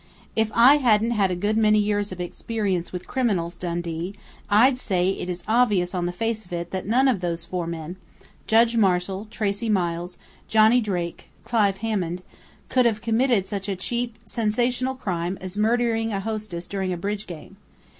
[0.35, 4.15] "If I hadn't had a good many years of experience with criminals, Dundee,
[4.49, 7.67] I'd say it is obvious on the face of it that none of those four
[7.67, 7.97] men
[8.47, 10.17] Judge Marshall, Tracey Miles,
[10.47, 12.23] Johnny Drake, Clive Hammond
[12.67, 17.27] could have committed such a cheap, sensational crime as murdering a hostess during a bridge
[17.27, 17.57] game....